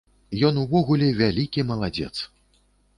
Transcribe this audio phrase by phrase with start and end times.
[0.49, 2.13] Ён увогуле вялікі маладзец!